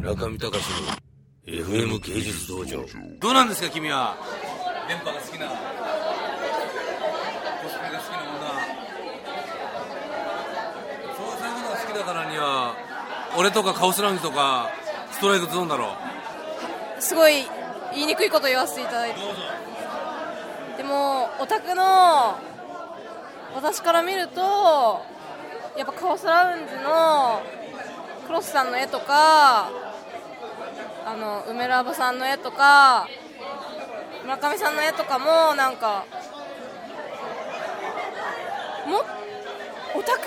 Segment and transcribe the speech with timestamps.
[0.00, 0.56] 村上隆の
[1.46, 2.82] FM 芸術道場。
[3.20, 4.16] どうなんですか君は？
[4.88, 5.54] 電波が好きなコ
[7.68, 8.40] スプレが好きな女。
[11.14, 12.74] そういうのが好きだからには
[13.36, 14.70] 俺とかカオスラウンジとか
[15.10, 15.92] ストライクゾーンだろ
[16.98, 17.44] すごい
[17.92, 19.20] 言いにくいこと言わせていただいて。
[20.78, 22.38] でもオタクの
[23.54, 24.40] 私から見ると
[25.76, 27.42] やっぱカオスラウンジの
[28.26, 29.68] クロスさんの絵とか
[31.06, 33.08] あの梅ラブさんの絵とか
[34.22, 36.04] 村上さんの絵とかもなんか
[38.86, 38.98] も
[39.98, 40.26] オタク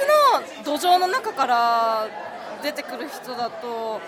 [0.62, 2.07] の土壌の中から
[2.62, 4.01] 出てくる人だと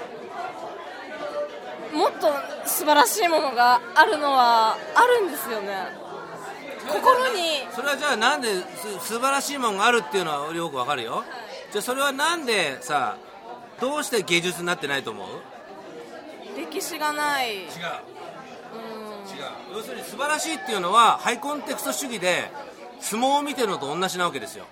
[1.94, 2.28] もっと
[2.66, 6.06] 素晴らしいものがあるのはあるんですよね。
[6.88, 7.66] 心に。
[7.74, 11.24] それはじゃあなんです素晴らしいものがあるっていうのはよくわかるよ。
[11.72, 13.16] じゃあそれはなんでさ
[13.80, 15.28] どうして芸術になってないと思う？
[16.76, 17.54] 歴史がない。
[17.54, 17.62] 違う。
[17.62, 17.70] 違う。
[19.78, 22.52] 要するに素晴らしいっていうのはハイコンテクスト主義で
[23.00, 24.66] 相撲を見てるのと同じなわけですよ。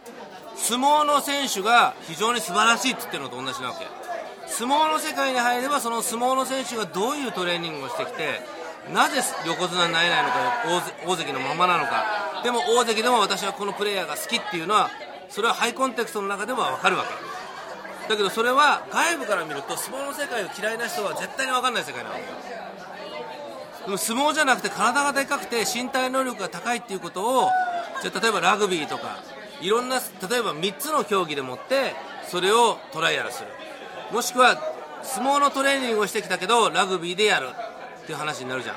[0.55, 3.87] 相撲の選手が非常に素晴らしいって言ってるのと同じなわけ。
[4.47, 8.41] 相撲の世界に入ればその相撲の選手がどういうトレーニングをしてきて
[8.93, 10.35] なぜ横綱になれないのか
[11.07, 12.41] 大関のままなのか。
[12.43, 14.91] でも大関でも私はこのプレイヤーが好きっていうのは
[15.29, 17.32] それはハイコンテクストの中でも分かるわけ
[18.09, 22.21] だけどそれは外部から見ると相撲の世界を嫌いな人は絶対に分かんない世界なわけ。
[23.85, 27.49] でも相撲じゃなくて体がでかくて身体能力が高いっていうことを
[28.01, 29.17] じゃ例えばラグビーとか
[29.61, 31.93] いろんな例えば3つの競技でもって
[32.29, 33.47] それをトライアルする。
[34.11, 34.57] もしくは
[35.01, 37.49] 相撲のトレーニングをしてきたけどラグビーでやる
[38.03, 38.75] っていう話になるじゃん。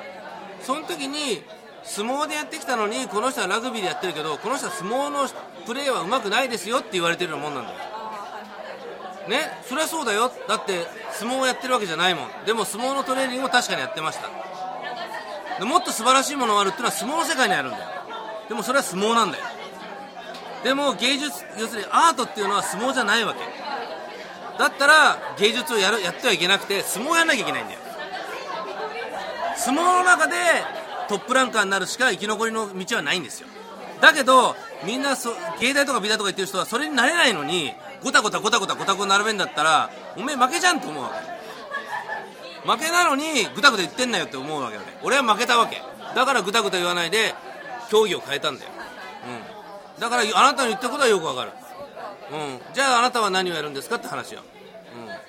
[0.60, 1.42] その時に
[1.84, 5.28] 相撲でやってきたのにこの人はラグビーでやってるけどこの人は相撲の
[5.66, 7.78] プレーはうまくないですよって言われてるようなもんなんだよ。
[9.28, 10.30] ねそれはそうだよ。
[10.48, 12.28] だって相撲をやってるわけじゃないもん。
[12.46, 14.28] でも相撲のトレーニングも確かにやってました。
[15.58, 17.84] でもっと素晴らしいものがあるっていうのは相撲の世界にあるんだよ。
[18.48, 19.44] でもそれは相撲なんだよ。
[20.64, 23.40] でも芸術要するにアートっていうのは相撲じゃないわけ。
[24.58, 27.80] だったら芸術をやるやってはいけなくて相撲をやらなきゃいけないんだよ。
[29.56, 30.34] 相撲の中で
[31.08, 33.48] トップランカーになるしか生き残りの道はないんですよ。
[34.00, 34.54] だけど
[34.84, 37.72] みんなそ芸大とか美大とか言ってる人はそれになれないのに
[38.02, 41.04] ごたごたごたごたごたごた並べんだったらおめえ負けじゃんと思う。
[41.04, 41.10] わ
[42.76, 44.98] け負けなのにぐたぐた言ってんなよって思うわけよね。
[45.02, 45.80] 俺は負けたわけ。
[46.16, 47.34] だからぐたぐた言わないで
[47.90, 48.70] 競技を変えたんだよ、
[49.96, 51.50] うん、だからあなたの言ったことはよくわかる、
[52.32, 54.40] うん、じゃああなたは何をやるんですかって話よ、
[54.98, 55.24] うん、なんか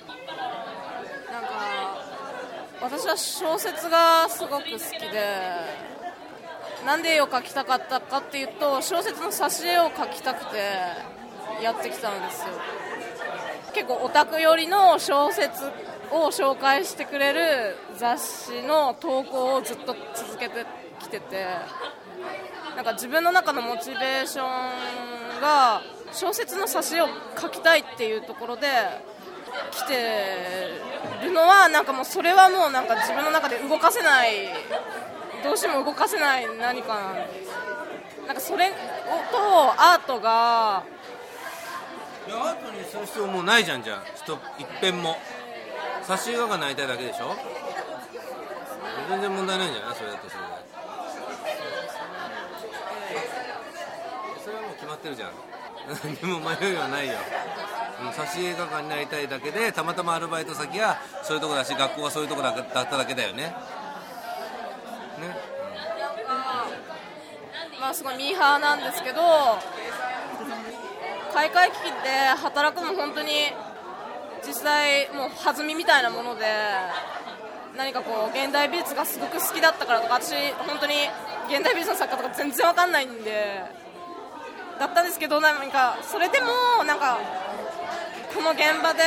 [2.81, 5.96] 私は小説がすごく好きで
[6.87, 10.57] なんで絵を描きたかったかっていうと小説の挿絵を描きたくて
[11.61, 12.47] やってきたんですよ。
[13.73, 15.65] 結構オタク寄りの小説
[16.11, 20.65] を紹介してくれる雑誌の投稿をずっと続けて
[21.01, 21.45] きてて
[22.77, 25.81] なんか自分の中のモチベーションが
[26.13, 28.67] 小説の挿絵を描きたいっていうところで
[29.71, 30.69] 来て
[31.21, 34.47] るのはなんかもうそれはもうなんか自分の中で動かせない
[35.43, 37.51] どうしても動かせない何かなんです
[38.25, 38.75] なんかそれと
[39.77, 40.83] アートが。
[42.27, 44.03] いやアートにする必要もうないじゃんじゃあ。
[44.15, 45.17] 人一遍も。
[46.03, 47.35] 挿絵画がなりたいだけでしょ？
[49.09, 50.47] 全然問題ないんじゃないそれだとそれで
[54.43, 55.31] それはもう決まってるじゃん。
[56.03, 57.13] 何も迷いはないよ。
[58.13, 63.53] 挿絵画家になりたいだけでたまたまアルバイト先がそういうとこだし学校がそういうとこだっただけだよね。
[65.17, 65.35] ね、
[67.75, 69.21] うん、まあすごいミーハーなんですけど
[71.33, 72.09] 開会危機で
[72.41, 73.29] 働くの本当に
[74.45, 76.45] 実際もう弾みみたいなもので
[77.75, 80.33] 何かこう現代美術がすごく好きだったからとか私
[80.65, 80.93] 本当に
[81.49, 83.61] 現代美術の作家とか全然わかんないんで
[84.79, 87.19] だったんですけどなんかそれでもなんか
[88.33, 89.03] この現場で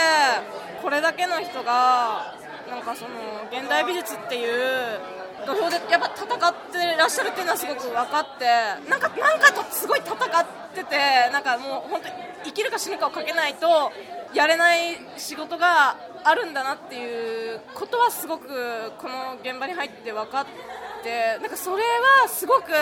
[0.82, 2.34] これだけの人が
[2.68, 3.10] なんかその
[3.50, 8.44] 現代美術っていう土俵でやっぱ戦ってらっしゃるっていうのはすごく分かって
[8.90, 10.18] なんかなんかとすごい戦っ
[10.74, 10.96] てて
[11.32, 12.14] なんかもう本当に
[12.44, 13.92] 生きるか死ぬかをかけないと
[14.34, 18.48] やれない仕事があるんだなっていうことはすごく
[18.98, 20.46] この現場に入って分かっ
[21.02, 21.82] てなんかそれ
[22.22, 22.72] はすごく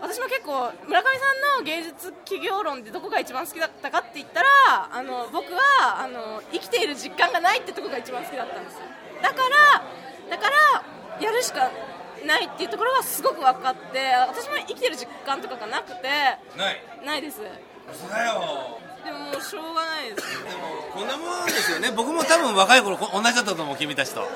[0.00, 4.46] 私も結構村上さんの芸術企業論でどこが一番好きだったかって言ったら
[4.92, 8.80] あの僕はあの生きている実感がないってとこが一番好きだったんですよ。
[9.22, 9.36] だか
[10.28, 10.84] らだから
[11.20, 11.70] やるしか
[12.26, 16.08] ないっていうところはすごく分かって私も生きてる実感とかがなくて
[16.56, 16.82] ない。
[17.04, 17.40] ないです。
[17.92, 18.78] 嘘だよ。
[19.04, 20.34] でももうしょうがないです。
[20.34, 21.92] よでもこんなもんですよね。
[21.94, 24.26] 僕も多分若い頃こ同じだったと思う君たちと。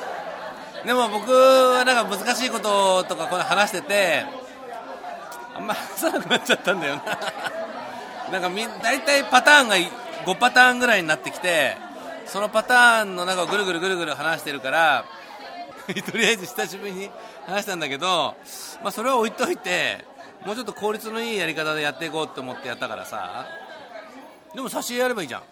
[0.86, 4.24] でも僕はなんか難しいこととかこう話してて
[5.54, 7.02] あんま話さなくなっちゃったんだよな。
[8.32, 11.76] なんかみ大体パターンが5パターンぐらいになってきて
[12.26, 15.04] そのパターンの中をぐるぐるぐるぐる話してるから
[16.10, 17.10] とりあえず久しぶりに
[17.46, 18.36] 話したんだけど、
[18.82, 20.04] まあ、それは置いといて
[20.44, 23.46] もうちょっと効率のいいやり方でやっていこうと思ってやったからさ。
[24.54, 25.42] でも挿絵やればいいじゃん。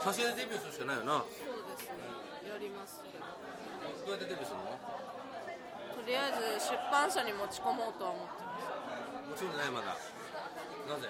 [0.00, 1.12] 挿絵でデビューするしかないよな。
[1.12, 1.28] どそう
[1.76, 2.50] ですね。
[2.50, 3.02] やります
[4.06, 4.64] うやってデビューするの？
[4.74, 9.44] とりあえず出版社に持ち込もうとは思ってます。
[9.44, 9.86] もちろんないまだ。
[10.88, 11.08] なぜ？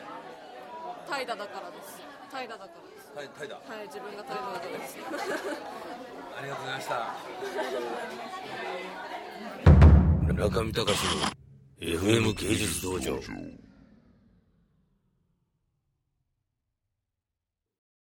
[1.08, 2.00] 怠惰だからです。
[2.32, 3.12] 怠惰だからです。
[3.14, 4.98] タイタイだはい自分が怠惰だからです。
[6.36, 7.14] ありがとうございました
[10.36, 10.94] 中見隆
[11.80, 13.18] の FM 芸術道場。